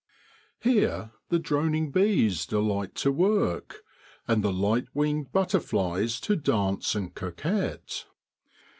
[0.61, 3.83] Here the droning bees delight to work,
[4.27, 7.81] and the light winged butter flies to dance and coquet.